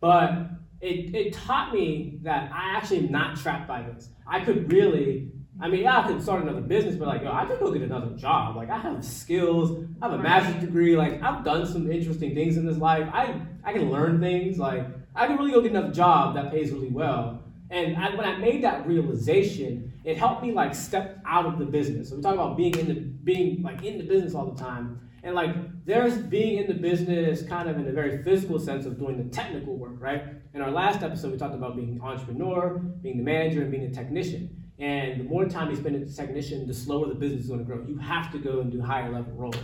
But 0.00 0.50
it, 0.80 1.14
it 1.14 1.32
taught 1.32 1.72
me 1.72 2.18
that 2.22 2.50
I 2.52 2.76
actually 2.76 2.98
am 2.98 3.12
not 3.12 3.36
trapped 3.36 3.68
by 3.68 3.82
this. 3.82 4.08
I 4.26 4.44
could 4.44 4.72
really, 4.72 5.32
I 5.60 5.68
mean, 5.68 5.82
yeah, 5.82 6.00
I 6.00 6.08
could 6.08 6.22
start 6.22 6.42
another 6.42 6.60
business, 6.60 6.96
but 6.96 7.08
like, 7.08 7.22
yo, 7.22 7.32
I 7.32 7.44
could 7.44 7.60
go 7.60 7.70
get 7.72 7.82
another 7.82 8.16
job. 8.16 8.56
Like, 8.56 8.70
I 8.70 8.78
have 8.78 9.04
skills, 9.04 9.84
I 10.00 10.08
have 10.08 10.18
a 10.18 10.22
master's 10.22 10.62
degree. 10.62 10.96
Like, 10.96 11.22
I've 11.22 11.44
done 11.44 11.66
some 11.66 11.90
interesting 11.90 12.34
things 12.34 12.56
in 12.56 12.64
this 12.66 12.78
life. 12.78 13.08
I, 13.12 13.40
I 13.64 13.72
can 13.72 13.90
learn 13.90 14.20
things. 14.20 14.58
Like, 14.58 14.86
I 15.14 15.26
can 15.26 15.36
really 15.36 15.50
go 15.50 15.60
get 15.60 15.72
another 15.72 15.92
job 15.92 16.34
that 16.36 16.50
pays 16.50 16.70
really 16.70 16.88
well. 16.88 17.42
And 17.70 17.96
I, 17.96 18.14
when 18.14 18.26
I 18.26 18.36
made 18.38 18.64
that 18.64 18.86
realization, 18.86 19.92
it 20.04 20.16
helped 20.16 20.42
me 20.42 20.52
like 20.52 20.74
step 20.74 21.20
out 21.26 21.46
of 21.46 21.58
the 21.58 21.64
business. 21.64 22.08
So 22.08 22.16
we 22.16 22.22
talk 22.22 22.34
about 22.34 22.56
being 22.56 22.76
in 22.76 22.88
the 22.88 22.94
being 22.94 23.62
like 23.62 23.84
in 23.84 23.98
the 23.98 24.04
business 24.04 24.34
all 24.34 24.46
the 24.50 24.60
time, 24.60 25.00
and 25.22 25.34
like 25.34 25.54
there's 25.84 26.18
being 26.18 26.58
in 26.58 26.66
the 26.66 26.74
business 26.74 27.42
kind 27.42 27.68
of 27.68 27.78
in 27.78 27.86
a 27.86 27.92
very 27.92 28.22
physical 28.22 28.58
sense 28.58 28.86
of 28.86 28.98
doing 28.98 29.18
the 29.18 29.28
technical 29.34 29.76
work, 29.76 29.94
right? 29.98 30.24
In 30.54 30.62
our 30.62 30.70
last 30.70 31.02
episode, 31.02 31.32
we 31.32 31.38
talked 31.38 31.54
about 31.54 31.76
being 31.76 31.90
an 31.90 32.00
entrepreneur, 32.00 32.78
being 32.78 33.18
the 33.18 33.24
manager, 33.24 33.62
and 33.62 33.70
being 33.70 33.84
a 33.84 33.90
technician. 33.90 34.56
And 34.78 35.20
the 35.20 35.24
more 35.24 35.44
time 35.44 35.70
you 35.70 35.76
spend 35.76 36.02
as 36.02 36.12
a 36.12 36.16
technician, 36.16 36.66
the 36.66 36.72
slower 36.72 37.06
the 37.06 37.14
business 37.14 37.42
is 37.42 37.48
going 37.48 37.60
to 37.60 37.66
grow. 37.66 37.84
You 37.86 37.98
have 37.98 38.32
to 38.32 38.38
go 38.38 38.60
and 38.60 38.72
do 38.72 38.80
higher 38.80 39.12
level 39.12 39.32
roles. 39.34 39.54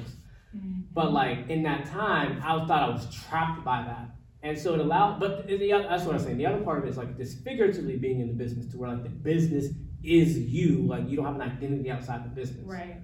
Mm-hmm. 0.55 0.81
But 0.93 1.13
like 1.13 1.49
in 1.49 1.63
that 1.63 1.87
time, 1.87 2.41
I 2.45 2.67
thought 2.67 2.83
I 2.83 2.89
was 2.91 3.15
trapped 3.15 3.65
by 3.65 3.83
that. 3.83 4.11
And 4.43 4.57
so 4.57 4.75
it 4.75 4.81
allowed, 4.81 5.19
but 5.19 5.49
the, 5.49 5.57
that's 5.89 6.05
what 6.05 6.15
I'm 6.15 6.21
saying. 6.21 6.37
The 6.37 6.47
other 6.47 6.63
part 6.63 6.79
of 6.79 6.85
it 6.85 6.91
is 6.91 6.97
like 6.97 7.17
this 7.17 7.35
figuratively 7.35 7.97
being 7.97 8.21
in 8.21 8.29
the 8.29 8.35
business 8.35 8.67
to 8.73 8.79
where 8.79 8.91
like 8.91 9.03
the 9.03 9.09
business 9.09 9.73
is 10.05 10.39
you, 10.39 10.87
like 10.87 11.09
you 11.09 11.17
don't 11.17 11.25
have 11.25 11.35
an 11.35 11.43
identity 11.43 11.91
outside 11.91 12.25
the 12.25 12.29
business. 12.29 12.65
Right. 12.65 12.97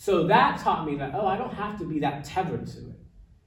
So 0.00 0.26
that 0.28 0.58
taught 0.60 0.86
me 0.86 0.96
that, 0.96 1.14
oh, 1.14 1.26
I 1.26 1.36
don't 1.36 1.52
have 1.52 1.78
to 1.78 1.84
be 1.84 1.98
that 1.98 2.24
tethered 2.24 2.66
to 2.68 2.78
it. 2.78 3.00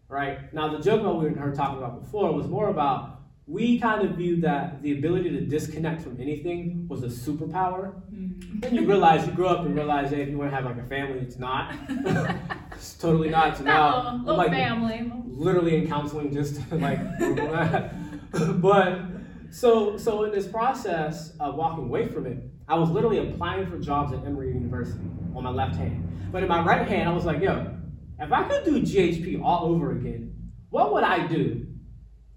right? 0.07 0.53
Now, 0.53 0.67
the 0.67 0.83
joke 0.83 1.01
that 1.01 1.11
we 1.11 1.33
heard 1.33 1.55
talking 1.55 1.79
about 1.79 1.99
before 1.99 2.31
was 2.31 2.47
more 2.47 2.67
about 2.69 3.21
we 3.47 3.79
kind 3.79 4.07
of 4.07 4.17
viewed 4.17 4.43
that 4.43 4.83
the 4.83 4.91
ability 4.99 5.31
to 5.31 5.41
disconnect 5.47 6.03
from 6.03 6.21
anything 6.21 6.85
was 6.87 7.01
a 7.01 7.07
superpower. 7.07 7.95
Mm-hmm. 8.13 8.59
Then 8.59 8.75
you 8.75 8.85
realize 8.85 9.25
you 9.25 9.33
grow 9.33 9.47
up 9.47 9.65
and 9.65 9.75
realize, 9.75 10.11
hey, 10.11 10.21
if 10.21 10.29
you 10.29 10.37
want 10.37 10.51
to 10.51 10.55
have 10.55 10.65
like 10.65 10.77
a 10.77 10.87
family, 10.87 11.21
it's 11.21 11.39
not. 11.39 11.73
it's 12.71 12.93
totally 12.99 13.29
not. 13.29 13.57
So 13.57 13.63
now, 13.63 14.17
little 14.17 14.37
like, 14.37 14.51
family. 14.51 15.11
Literally 15.25 15.77
in 15.77 15.87
counseling, 15.87 16.31
just 16.31 16.61
like, 16.71 16.99
but 18.61 19.01
so 19.49 19.97
so 19.97 20.23
in 20.25 20.31
this 20.31 20.47
process 20.47 21.35
of 21.39 21.55
walking 21.55 21.85
away 21.85 22.07
from 22.07 22.27
it, 22.27 22.52
I 22.67 22.75
was 22.75 22.89
literally 22.89 23.19
applying 23.19 23.69
for 23.69 23.77
jobs 23.77 24.13
at 24.13 24.25
Emory 24.25 24.53
University 24.53 25.05
on 25.35 25.43
my 25.43 25.49
left 25.49 25.75
hand. 25.75 26.29
But 26.31 26.43
in 26.43 26.49
my 26.49 26.63
right 26.63 26.87
hand, 26.87 27.09
I 27.09 27.13
was 27.13 27.25
like, 27.25 27.41
yo, 27.41 27.73
if 28.19 28.31
I 28.31 28.43
could 28.43 28.63
do 28.63 28.81
GHP 28.81 29.43
all 29.43 29.65
over 29.65 29.91
again, 29.91 30.51
what 30.69 30.93
would 30.93 31.03
I 31.03 31.27
do? 31.27 31.67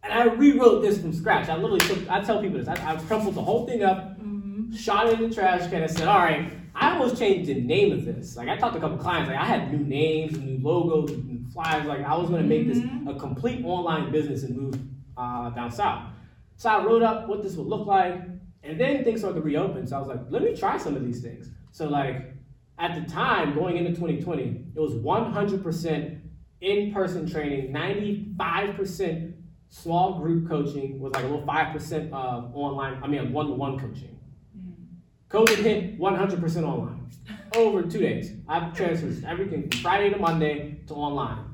And 0.02 0.12
I 0.12 0.24
rewrote 0.24 0.82
this 0.82 1.00
from 1.00 1.12
scratch. 1.12 1.48
I 1.48 1.56
literally 1.56 1.80
took, 1.80 2.08
I 2.10 2.20
tell 2.22 2.40
people 2.40 2.58
this, 2.58 2.68
I, 2.68 2.94
I 2.94 2.96
crumpled 2.96 3.34
the 3.34 3.42
whole 3.42 3.66
thing 3.66 3.82
up, 3.82 4.20
mm-hmm. 4.20 4.74
shot 4.74 5.08
it 5.08 5.20
in 5.20 5.28
the 5.28 5.34
trash 5.34 5.68
can, 5.70 5.82
and 5.82 5.90
said, 5.90 6.06
all 6.06 6.18
right, 6.18 6.52
I 6.74 6.92
almost 6.92 7.16
changed 7.16 7.48
the 7.48 7.54
name 7.54 7.92
of 7.92 8.04
this. 8.04 8.36
Like 8.36 8.48
I 8.48 8.56
talked 8.56 8.74
to 8.74 8.78
a 8.78 8.82
couple 8.82 8.98
clients, 8.98 9.30
like 9.30 9.38
I 9.38 9.44
had 9.44 9.72
new 9.72 9.84
names, 9.84 10.38
new 10.38 10.58
logos, 10.58 11.10
new 11.10 11.44
flyers. 11.52 11.86
Like 11.86 12.04
I 12.04 12.14
was 12.16 12.28
going 12.28 12.42
to 12.42 12.48
make 12.48 12.66
mm-hmm. 12.66 13.06
this 13.06 13.16
a 13.16 13.18
complete 13.18 13.64
online 13.64 14.12
business 14.12 14.42
and 14.42 14.56
move 14.56 14.78
uh, 15.16 15.50
down 15.50 15.70
south. 15.70 16.10
So 16.56 16.68
I 16.68 16.84
wrote 16.84 17.02
up 17.02 17.28
what 17.28 17.42
this 17.42 17.54
would 17.54 17.66
look 17.66 17.86
like, 17.86 18.20
and 18.66 18.80
then 18.80 19.04
things 19.04 19.20
started 19.20 19.36
to 19.36 19.44
reopen. 19.44 19.86
So 19.86 19.96
I 19.96 19.98
was 19.98 20.08
like, 20.08 20.20
let 20.28 20.42
me 20.42 20.56
try 20.56 20.76
some 20.76 20.96
of 20.96 21.04
these 21.04 21.22
things. 21.22 21.50
So 21.72 21.88
like 21.88 22.34
at 22.78 22.94
the 22.94 23.10
time, 23.10 23.54
going 23.54 23.76
into 23.76 23.90
2020, 23.90 24.66
it 24.74 24.80
was 24.80 24.94
100% 24.94 26.20
in-person 26.60 27.30
training, 27.30 27.72
95% 27.72 29.34
small 29.68 30.18
group 30.18 30.48
coaching 30.48 30.98
with 31.00 31.14
like 31.14 31.24
a 31.24 31.26
little 31.26 31.46
5% 31.46 32.12
of 32.12 32.56
online, 32.56 33.02
I 33.02 33.06
mean 33.06 33.32
one-to-one 33.32 33.78
coaching. 33.78 34.18
Mm-hmm. 34.56 35.36
COVID 35.36 35.62
hit 35.62 35.98
100% 35.98 36.62
online 36.62 37.10
over 37.54 37.82
two 37.82 38.00
days. 38.00 38.32
I've 38.48 38.76
transferred 38.76 39.24
everything 39.24 39.70
from 39.70 39.80
Friday 39.80 40.10
to 40.10 40.18
Monday 40.18 40.80
to 40.88 40.94
online. 40.94 41.44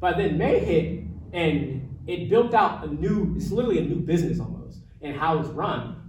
But 0.00 0.16
then 0.16 0.38
May 0.38 0.58
hit 0.58 1.04
and 1.32 1.88
it 2.06 2.28
built 2.28 2.54
out 2.54 2.84
a 2.84 2.92
new, 2.92 3.34
it's 3.36 3.50
literally 3.50 3.78
a 3.78 3.82
new 3.82 4.00
business 4.00 4.40
almost 4.40 4.78
and 5.00 5.16
how 5.16 5.38
it's 5.38 5.48
run. 5.48 6.01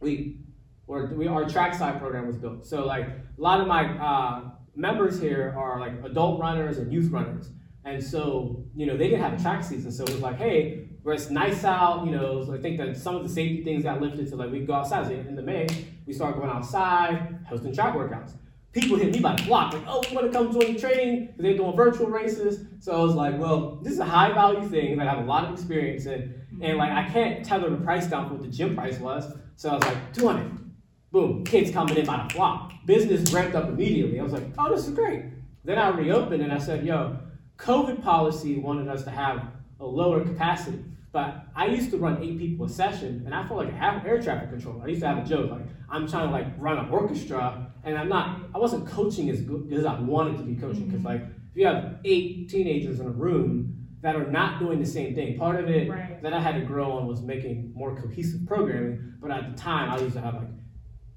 We, 0.00 0.38
or 0.86 1.06
we, 1.06 1.26
our 1.28 1.48
trackside 1.48 1.98
program 1.98 2.26
was 2.26 2.36
built. 2.36 2.66
So 2.66 2.84
like 2.84 3.06
a 3.06 3.40
lot 3.40 3.60
of 3.60 3.66
my 3.66 3.84
uh, 3.98 4.50
members 4.74 5.20
here 5.20 5.54
are 5.56 5.80
like 5.80 5.92
adult 6.04 6.40
runners 6.40 6.78
and 6.78 6.92
youth 6.92 7.10
runners. 7.10 7.50
And 7.84 8.02
so, 8.02 8.64
you 8.74 8.86
know, 8.86 8.96
they 8.96 9.08
didn't 9.08 9.22
have 9.22 9.40
track 9.40 9.64
season. 9.64 9.90
So 9.92 10.04
it 10.04 10.10
was 10.10 10.20
like, 10.20 10.36
hey, 10.36 10.88
where 11.02 11.14
it's 11.14 11.30
nice 11.30 11.64
out, 11.64 12.04
you 12.04 12.12
know, 12.12 12.44
so 12.44 12.54
I 12.54 12.58
think 12.58 12.76
that 12.78 12.96
some 12.96 13.16
of 13.16 13.22
the 13.22 13.28
safety 13.28 13.64
things 13.64 13.82
got 13.84 14.00
lifted. 14.00 14.28
So 14.28 14.36
like 14.36 14.50
we 14.50 14.60
go 14.60 14.74
outside. 14.74 15.10
In 15.10 15.34
the 15.34 15.42
May, 15.42 15.66
we 16.06 16.12
started 16.12 16.38
going 16.38 16.50
outside, 16.50 17.38
hosting 17.48 17.74
track 17.74 17.94
workouts. 17.94 18.32
People 18.72 18.96
hit 18.98 19.12
me 19.12 19.20
by 19.20 19.34
the 19.34 19.42
block, 19.44 19.72
like, 19.72 19.82
oh, 19.86 20.02
you 20.08 20.14
want 20.14 20.30
to 20.30 20.32
come 20.32 20.52
join 20.52 20.74
the 20.74 20.78
training? 20.78 21.26
Because 21.26 21.42
they're 21.42 21.56
doing 21.56 21.74
virtual 21.74 22.08
races. 22.08 22.66
So 22.80 22.92
I 22.92 23.02
was 23.02 23.14
like, 23.14 23.38
well, 23.38 23.76
this 23.82 23.94
is 23.94 23.98
a 23.98 24.04
high 24.04 24.32
value 24.32 24.68
thing 24.68 24.98
that 24.98 25.08
I 25.08 25.14
have 25.14 25.24
a 25.24 25.26
lot 25.26 25.46
of 25.46 25.52
experience 25.52 26.04
in. 26.06 26.34
And 26.60 26.76
like, 26.76 26.90
I 26.90 27.08
can't 27.08 27.44
tether 27.44 27.70
the 27.70 27.78
price 27.78 28.06
down 28.06 28.28
for 28.28 28.34
what 28.34 28.42
the 28.42 28.48
gym 28.48 28.74
price 28.74 28.98
was. 28.98 29.32
So 29.56 29.70
I 29.70 29.74
was 29.74 29.84
like, 29.84 30.12
200. 30.12 30.58
Boom, 31.10 31.44
kids 31.44 31.70
coming 31.70 31.96
in 31.96 32.04
by 32.04 32.22
the 32.22 32.34
flock. 32.34 32.72
Business 32.84 33.32
ramped 33.32 33.56
up 33.56 33.68
immediately. 33.68 34.20
I 34.20 34.22
was 34.22 34.34
like, 34.34 34.44
oh, 34.58 34.74
this 34.74 34.86
is 34.86 34.92
great. 34.92 35.24
Then 35.64 35.78
I 35.78 35.88
reopened 35.88 36.42
and 36.42 36.52
I 36.52 36.58
said, 36.58 36.84
yo, 36.84 37.18
COVID 37.56 38.02
policy 38.02 38.58
wanted 38.58 38.88
us 38.88 39.02
to 39.04 39.10
have 39.10 39.46
a 39.80 39.86
lower 39.86 40.22
capacity. 40.22 40.84
But 41.10 41.46
I 41.56 41.66
used 41.66 41.90
to 41.92 41.96
run 41.96 42.22
eight 42.22 42.38
people 42.38 42.66
a 42.66 42.68
session, 42.68 43.22
and 43.24 43.34
I 43.34 43.46
felt 43.46 43.64
like 43.64 43.72
I 43.72 43.76
have 43.76 44.06
air 44.06 44.20
traffic 44.22 44.50
control. 44.50 44.82
I 44.84 44.88
used 44.88 45.00
to 45.00 45.08
have 45.08 45.18
a 45.18 45.28
joke 45.28 45.50
like 45.50 45.66
I'm 45.90 46.06
trying 46.08 46.28
to 46.28 46.32
like 46.32 46.46
run 46.58 46.78
an 46.78 46.90
orchestra, 46.90 47.72
and 47.84 47.96
I'm 47.96 48.08
not. 48.08 48.40
I 48.54 48.58
wasn't 48.58 48.86
coaching 48.86 49.30
as 49.30 49.40
good 49.40 49.72
as 49.72 49.84
I 49.84 49.98
wanted 50.00 50.38
to 50.38 50.44
be 50.44 50.54
coaching 50.54 50.86
because 50.86 51.00
mm-hmm. 51.00 51.06
like 51.06 51.22
if 51.22 51.56
you 51.56 51.66
have 51.66 51.96
eight 52.04 52.48
teenagers 52.48 53.00
in 53.00 53.06
a 53.06 53.10
room 53.10 53.86
that 54.00 54.14
are 54.14 54.30
not 54.30 54.60
doing 54.60 54.78
the 54.78 54.86
same 54.86 55.14
thing, 55.14 55.38
part 55.38 55.58
of 55.58 55.68
it 55.68 55.90
right. 55.90 56.22
that 56.22 56.32
I 56.32 56.40
had 56.40 56.54
to 56.54 56.60
grow 56.60 56.92
on 56.92 57.06
was 57.06 57.22
making 57.22 57.72
more 57.74 57.96
cohesive 57.96 58.46
programming. 58.46 59.14
But 59.20 59.30
at 59.30 59.50
the 59.50 59.60
time, 59.60 59.90
I 59.90 59.98
used 59.98 60.14
to 60.14 60.20
have 60.20 60.34
like 60.34 60.48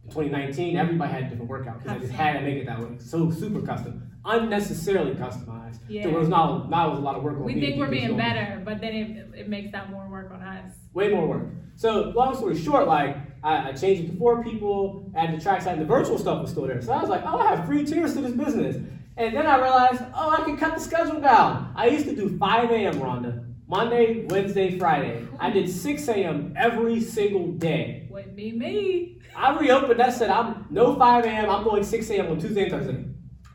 2019, 0.06 0.78
everybody 0.78 1.12
had 1.12 1.24
a 1.24 1.30
different 1.30 1.50
workout 1.50 1.80
because 1.80 1.98
I 1.98 2.00
just 2.00 2.12
had 2.12 2.34
to 2.34 2.42
make 2.42 2.58
it 2.58 2.66
that 2.66 2.80
way. 2.80 2.98
So 2.98 3.30
super 3.30 3.62
custom, 3.62 4.12
unnecessarily 4.26 5.14
customized. 5.14 5.80
Yeah. 5.88 6.04
So 6.04 6.10
it 6.10 6.16
was 6.16 6.28
not, 6.28 6.70
not 6.70 6.90
was 6.90 7.00
a 7.00 7.02
lot 7.02 7.16
of 7.16 7.24
work 7.24 7.38
on 7.38 7.44
We 7.44 7.60
think 7.60 7.78
we're 7.78 7.90
being 7.90 8.18
better, 8.18 8.62
but 8.66 8.82
then 8.82 8.94
it, 8.94 9.40
it 9.42 9.50
makes 9.50 9.72
that 9.72 9.92
more 9.92 10.10
work 10.10 10.32
on 10.32 10.42
us. 10.42 10.74
Way 10.94 11.10
more 11.10 11.28
work. 11.28 11.48
So 11.76 12.12
long 12.16 12.36
story 12.36 12.58
short, 12.58 12.88
like 12.88 13.16
I, 13.44 13.70
I 13.70 13.72
changed 13.74 14.04
it 14.04 14.12
to 14.12 14.18
four 14.18 14.44
people, 14.44 15.12
and 15.16 15.38
the 15.38 15.42
trackside 15.42 15.74
and 15.74 15.82
the 15.82 15.86
virtual 15.86 16.18
stuff 16.18 16.42
was 16.42 16.52
still 16.52 16.68
there. 16.68 16.82
So 16.82 16.94
I 16.94 17.02
was 17.02 17.10
like, 17.10 17.24
oh, 17.26 17.40
I 17.40 17.56
have 17.56 17.66
free 17.66 17.86
tiers 17.86 18.14
to 18.14 18.22
this 18.22 18.34
business. 18.34 18.78
And 19.18 19.36
then 19.36 19.46
I 19.46 19.58
realized, 19.58 20.02
oh, 20.14 20.30
I 20.30 20.44
can 20.44 20.58
cut 20.58 20.76
the 20.76 20.82
schedule 20.82 21.20
down. 21.20 21.74
I 21.76 21.88
used 21.88 22.06
to 22.06 22.16
do 22.16 22.38
5 22.38 22.72
a.m. 22.72 22.96
Rhonda. 22.96 23.48
Monday, 23.68 24.26
Wednesday, 24.26 24.78
Friday. 24.78 25.26
I 25.40 25.50
did 25.50 25.70
6 25.70 26.08
a.m. 26.10 26.54
every 26.58 27.00
single 27.00 27.54
day. 27.54 28.06
Wouldn't 28.10 28.36
be 28.36 28.52
me. 28.52 29.22
I 29.34 29.58
reopened 29.58 29.98
that 29.98 30.14
said 30.14 30.30
I'm 30.30 30.68
no 30.70 30.98
5 30.98 31.24
a.m. 31.24 31.50
I'm 31.50 31.64
going 31.64 31.84
6 31.84 32.10
a.m. 32.10 32.32
on 32.32 32.40
Tuesday 32.40 32.64
and 32.64 32.72
Thursday. 32.72 33.06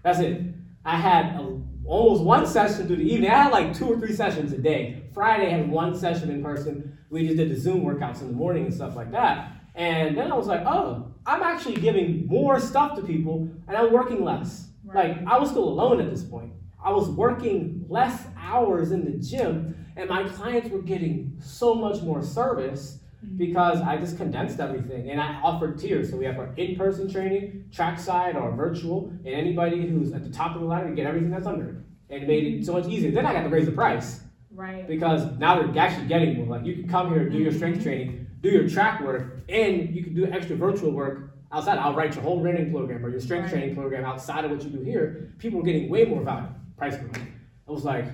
That's 0.03 0.21
it. 0.21 0.41
I 0.87 0.97
had 0.97 1.35
a, 1.35 1.61
almost 1.85 2.23
one 2.23 2.47
session 2.47 2.87
through 2.87 2.97
the 2.97 3.13
evening. 3.13 3.31
I 3.31 3.43
had 3.43 3.53
like 3.53 3.77
two 3.77 3.87
or 3.87 3.99
three 3.99 4.15
sessions 4.15 4.53
a 4.53 4.59
day. 4.59 5.03
Friday 5.13 5.49
I 5.49 5.59
had 5.59 5.71
one 5.71 5.95
session 5.95 6.31
in 6.31 6.43
person. 6.43 6.97
We 7.11 7.27
just 7.27 7.37
did 7.37 7.51
the 7.51 7.57
Zoom 7.61 7.83
workouts 7.83 8.23
in 8.23 8.29
the 8.29 8.33
morning 8.33 8.65
and 8.65 8.75
stuff 8.75 8.97
like 8.97 9.11
that. 9.13 9.53
And 9.77 10.17
then 10.17 10.33
I 10.33 10.35
was 10.35 10.47
like, 10.47 10.63
oh, 10.67 11.13
I'm 11.27 11.43
actually 11.43 11.77
giving 11.77 12.27
more 12.27 12.59
stuff 12.59 12.97
to 12.97 13.03
people 13.03 13.49
and 13.69 13.77
I'm 13.77 13.93
working 13.93 14.25
less. 14.25 14.69
Right. 14.85 15.19
Like 15.19 15.27
I 15.27 15.39
was 15.39 15.51
still 15.51 15.69
alone 15.69 16.01
at 16.01 16.11
this 16.11 16.23
point. 16.23 16.53
I 16.83 16.91
was 16.93 17.09
working 17.11 17.85
less 17.89 18.27
hours 18.39 18.93
in 18.93 19.05
the 19.05 19.19
gym 19.19 19.87
and 19.97 20.09
my 20.09 20.25
clients 20.25 20.71
were 20.71 20.83
getting 20.83 21.37
so 21.41 21.75
much 21.75 22.01
more 22.03 22.23
service 22.23 23.01
mm-hmm. 23.25 23.37
because 23.37 23.83
I 23.83 23.99
just 23.99 24.17
condensed 24.17 24.61
everything 24.61 25.11
and 25.11 25.21
I 25.21 25.41
offered 25.43 25.79
tiers. 25.79 26.11
So 26.11 26.17
we 26.17 26.25
have 26.25 26.39
our 26.39 26.55
in-person 26.57 27.13
training, 27.13 27.67
trackside 27.71 28.37
or 28.37 28.51
virtual, 28.53 29.13
and 29.25 29.35
anybody 29.35 29.87
who's 29.87 30.13
at 30.13 30.25
the 30.25 30.31
top 30.31 30.55
of 30.55 30.63
the 30.63 30.67
ladder, 30.67 30.87
can 30.87 30.95
get 30.95 31.07
everything 31.07 31.31
that's 31.31 31.47
under 31.47 31.69
it. 31.69 31.77
And 32.09 32.23
it 32.23 32.29
made 32.29 32.45
it 32.45 32.65
so 32.65 32.73
much 32.73 32.87
easier. 32.87 33.11
Then 33.11 33.27
I 33.27 33.33
got 33.33 33.43
to 33.43 33.49
raise 33.49 33.67
the 33.67 33.73
price. 33.73 34.21
Right. 34.53 34.87
Because 34.89 35.37
now 35.39 35.61
they're 35.61 35.83
actually 35.83 36.07
getting 36.07 36.37
more. 36.37 36.57
Like 36.57 36.65
you 36.65 36.77
can 36.77 36.89
come 36.89 37.11
here, 37.11 37.23
and 37.23 37.33
do 37.33 37.39
your 37.39 37.53
strength 37.53 37.83
training, 37.83 38.26
do 38.47 38.57
your 38.57 38.69
track 38.69 39.01
work, 39.03 39.45
and 39.49 39.95
you 39.95 40.03
can 40.03 40.15
do 40.15 40.27
extra 40.27 40.57
virtual 40.57 40.91
work 40.91 41.31
outside. 41.53 41.79
I'll 41.79 41.95
write 41.95 42.15
your 42.15 42.23
whole 42.23 42.43
running 42.43 42.71
program 42.71 43.05
or 43.05 43.11
your 43.11 43.21
strength 43.21 43.45
right. 43.45 43.53
training 43.53 43.75
program 43.75 44.05
outside 44.05 44.45
of 44.45 44.51
what 44.51 44.63
you 44.63 44.71
do 44.71 44.83
here. 44.83 45.33
People 45.39 45.61
are 45.61 45.65
getting 45.65 45.89
way 45.89 46.05
more 46.05 46.23
value, 46.23 46.49
price 46.77 46.97
point. 46.97 47.29
I 47.69 47.73
was 47.73 47.85
like, 47.85 48.07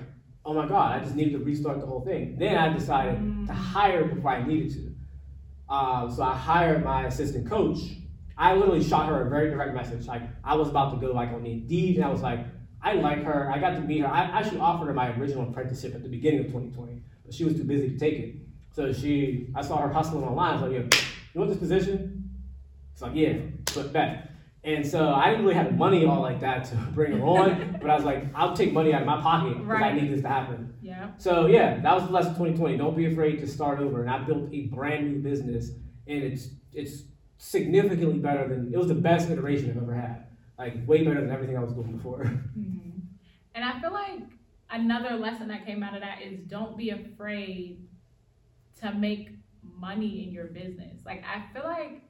oh 0.45 0.53
my 0.53 0.67
God, 0.67 0.99
I 0.99 1.03
just 1.03 1.15
needed 1.15 1.33
to 1.33 1.39
restart 1.39 1.79
the 1.79 1.85
whole 1.85 2.01
thing. 2.01 2.37
Then 2.37 2.57
I 2.57 2.73
decided 2.73 3.19
mm. 3.19 3.47
to 3.47 3.53
hire 3.53 4.05
before 4.05 4.31
I 4.31 4.45
needed 4.45 4.71
to. 4.73 4.95
Uh, 5.69 6.09
so 6.09 6.23
I 6.23 6.35
hired 6.35 6.83
my 6.83 7.05
assistant 7.05 7.49
coach. 7.49 7.79
I 8.37 8.53
literally 8.53 8.83
shot 8.83 9.07
her 9.07 9.25
a 9.25 9.29
very 9.29 9.49
direct 9.51 9.73
message. 9.73 10.07
Like 10.07 10.23
I 10.43 10.55
was 10.55 10.69
about 10.69 10.91
to 10.93 11.05
go 11.05 11.13
like 11.13 11.29
on 11.29 11.43
the 11.43 11.51
Indeed, 11.51 11.97
and 11.97 12.05
I 12.05 12.09
was 12.09 12.21
like, 12.21 12.45
I 12.81 12.93
like 12.93 13.23
her. 13.23 13.49
I 13.49 13.59
got 13.59 13.71
to 13.71 13.81
meet 13.81 14.01
her. 14.01 14.07
I 14.07 14.23
actually 14.23 14.59
offered 14.59 14.87
her 14.87 14.93
my 14.93 15.15
original 15.17 15.47
apprenticeship 15.47 15.95
at 15.95 16.03
the 16.03 16.09
beginning 16.09 16.41
of 16.41 16.47
2020, 16.47 17.01
but 17.23 17.33
she 17.33 17.45
was 17.45 17.55
too 17.55 17.63
busy 17.63 17.91
to 17.91 17.97
take 17.97 18.15
it. 18.15 18.35
So 18.73 18.91
she, 18.91 19.49
I 19.55 19.61
saw 19.61 19.77
her 19.77 19.93
hustling 19.93 20.23
online. 20.23 20.49
I 20.49 20.53
was 20.53 20.61
like, 20.63 20.71
yeah, 20.71 20.99
you 21.33 21.39
want 21.39 21.51
this 21.51 21.59
position? 21.59 22.29
It's 22.91 23.01
like, 23.01 23.13
yeah, 23.15 23.33
but 23.75 23.93
bet. 23.93 24.31
And 24.63 24.85
so 24.85 25.13
I 25.13 25.29
didn't 25.29 25.43
really 25.43 25.55
have 25.55 25.77
money 25.77 26.05
all 26.05 26.21
like 26.21 26.39
that 26.39 26.65
to 26.65 26.75
bring 26.93 27.17
her 27.17 27.23
on, 27.23 27.77
but 27.81 27.89
I 27.89 27.95
was 27.95 28.03
like, 28.03 28.25
I'll 28.33 28.55
take 28.55 28.73
money 28.73 28.93
out 28.93 29.01
of 29.01 29.07
my 29.07 29.21
pocket 29.21 29.53
because 29.53 29.67
right. 29.67 29.93
I 29.93 29.99
need 29.99 30.11
this 30.11 30.21
to 30.21 30.27
happen. 30.27 30.73
Yeah. 30.81 31.11
So 31.17 31.45
yeah, 31.45 31.79
that 31.81 31.93
was 31.93 32.05
the 32.05 32.11
lesson 32.11 32.31
2020. 32.31 32.77
Don't 32.77 32.95
be 32.95 33.05
afraid 33.05 33.39
to 33.39 33.47
start 33.47 33.79
over. 33.79 34.01
And 34.01 34.09
I 34.09 34.19
built 34.19 34.49
a 34.51 34.61
brand 34.63 35.11
new 35.11 35.19
business, 35.19 35.71
and 36.07 36.23
it's 36.23 36.49
it's 36.73 37.03
significantly 37.37 38.19
better 38.19 38.47
than 38.47 38.73
it 38.73 38.77
was 38.77 38.87
the 38.87 38.95
best 38.95 39.29
iteration 39.29 39.69
I've 39.69 39.83
ever 39.83 39.93
had. 39.93 40.25
Like 40.57 40.87
way 40.87 41.03
better 41.03 41.19
than 41.19 41.29
everything 41.29 41.57
I 41.57 41.61
was 41.61 41.73
doing 41.73 41.91
before. 41.91 42.23
Mm-hmm. 42.57 42.89
And 43.55 43.63
I 43.63 43.79
feel 43.79 43.91
like 43.91 44.21
another 44.71 45.15
lesson 45.15 45.47
that 45.49 45.65
came 45.65 45.83
out 45.83 45.93
of 45.93 46.01
that 46.01 46.23
is 46.23 46.39
don't 46.47 46.75
be 46.75 46.89
afraid 46.89 47.87
to 48.81 48.93
make 48.93 49.29
money 49.61 50.23
in 50.23 50.31
your 50.31 50.45
business. 50.47 51.01
Like 51.05 51.23
I 51.23 51.51
feel 51.53 51.63
like 51.63 52.01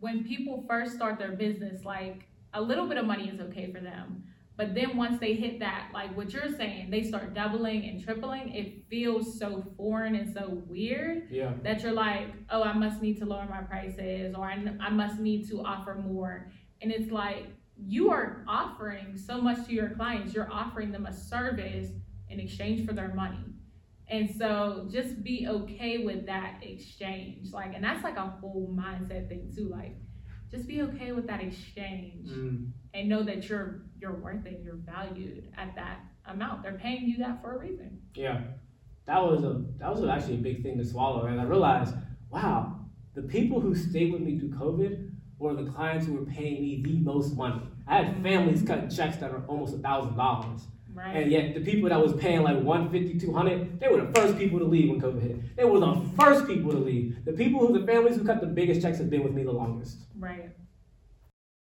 when 0.00 0.24
people 0.24 0.64
first 0.68 0.94
start 0.94 1.18
their 1.18 1.32
business, 1.32 1.84
like 1.84 2.28
a 2.54 2.60
little 2.60 2.86
bit 2.86 2.98
of 2.98 3.06
money 3.06 3.28
is 3.28 3.40
okay 3.40 3.72
for 3.72 3.80
them. 3.80 4.24
But 4.56 4.74
then 4.74 4.96
once 4.96 5.20
they 5.20 5.34
hit 5.34 5.60
that, 5.60 5.90
like 5.94 6.16
what 6.16 6.32
you're 6.32 6.50
saying, 6.50 6.90
they 6.90 7.04
start 7.04 7.32
doubling 7.32 7.88
and 7.88 8.02
tripling, 8.02 8.52
it 8.52 8.88
feels 8.90 9.38
so 9.38 9.64
foreign 9.76 10.16
and 10.16 10.32
so 10.32 10.62
weird 10.66 11.28
yeah. 11.30 11.52
that 11.62 11.82
you're 11.82 11.92
like, 11.92 12.26
oh, 12.50 12.64
I 12.64 12.72
must 12.72 13.00
need 13.00 13.18
to 13.18 13.24
lower 13.24 13.46
my 13.48 13.62
prices 13.62 14.34
or 14.36 14.46
I, 14.46 14.60
I 14.80 14.90
must 14.90 15.20
need 15.20 15.48
to 15.50 15.62
offer 15.64 15.94
more. 15.94 16.50
And 16.82 16.90
it's 16.90 17.12
like, 17.12 17.46
you 17.76 18.10
are 18.10 18.44
offering 18.48 19.16
so 19.16 19.40
much 19.40 19.64
to 19.66 19.72
your 19.72 19.90
clients. 19.90 20.34
You're 20.34 20.52
offering 20.52 20.90
them 20.90 21.06
a 21.06 21.12
service 21.12 21.90
in 22.28 22.40
exchange 22.40 22.84
for 22.84 22.92
their 22.92 23.14
money. 23.14 23.38
And 24.10 24.34
so 24.38 24.88
just 24.90 25.22
be 25.22 25.46
okay 25.48 25.98
with 26.04 26.26
that 26.26 26.60
exchange. 26.62 27.52
Like, 27.52 27.74
and 27.74 27.84
that's 27.84 28.02
like 28.02 28.16
a 28.16 28.26
whole 28.40 28.74
mindset 28.74 29.28
thing 29.28 29.52
too. 29.54 29.68
Like, 29.68 29.96
just 30.50 30.66
be 30.66 30.80
okay 30.82 31.12
with 31.12 31.26
that 31.26 31.42
exchange 31.42 32.28
Mm, 32.28 32.70
and 32.94 33.08
know 33.08 33.22
that 33.22 33.48
you're 33.48 33.82
you're 34.00 34.14
worth 34.16 34.46
it, 34.46 34.60
you're 34.64 34.76
valued 34.76 35.52
at 35.58 35.74
that 35.74 36.00
amount. 36.26 36.62
They're 36.62 36.78
paying 36.78 37.06
you 37.06 37.18
that 37.18 37.42
for 37.42 37.56
a 37.56 37.58
reason. 37.58 38.00
yeah, 38.14 38.40
that 39.04 39.22
was 39.22 39.44
a 39.44 39.62
that 39.78 39.94
was 39.94 40.04
actually 40.08 40.34
a 40.36 40.38
big 40.38 40.62
thing 40.62 40.78
to 40.78 40.84
swallow, 40.84 41.26
and 41.26 41.38
I 41.40 41.44
realized, 41.44 41.94
wow, 42.30 42.80
the 43.14 43.22
people 43.22 43.60
who 43.60 43.74
stayed 43.74 44.12
with 44.12 44.22
me 44.22 44.38
through 44.38 44.50
COVID 44.50 45.10
were 45.38 45.54
the 45.54 45.70
clients 45.70 46.06
who 46.06 46.14
were 46.14 46.24
paying 46.26 46.62
me 46.62 46.82
the 46.82 46.98
most 47.00 47.36
money. 47.36 47.62
I 47.86 48.02
had 48.02 48.22
families 48.22 48.62
cutting 48.62 48.88
checks 48.90 49.16
that 49.18 49.30
are 49.30 49.44
almost 49.48 49.74
a 49.74 49.78
thousand 49.78 50.16
dollars. 50.16 50.62
Right. 50.98 51.16
And 51.16 51.30
yet 51.30 51.54
the 51.54 51.60
people 51.60 51.88
that 51.88 52.00
was 52.00 52.12
paying 52.14 52.42
like 52.42 52.60
150, 52.60 53.24
200, 53.24 53.78
they 53.80 53.88
were 53.88 54.04
the 54.04 54.12
first 54.20 54.36
people 54.36 54.58
to 54.58 54.64
leave 54.64 54.90
when 54.90 55.00
COVID 55.00 55.22
hit. 55.22 55.56
They 55.56 55.64
were 55.64 55.78
the 55.78 55.94
first 56.18 56.46
people 56.46 56.72
to 56.72 56.78
leave. 56.78 57.24
The 57.24 57.32
people 57.32 57.60
who, 57.60 57.78
the 57.78 57.86
families 57.86 58.16
who 58.16 58.24
cut 58.24 58.40
the 58.40 58.46
biggest 58.46 58.82
checks 58.82 58.98
have 58.98 59.08
been 59.08 59.22
with 59.22 59.32
me 59.32 59.44
the 59.44 59.52
longest. 59.52 59.98
right. 60.18 60.50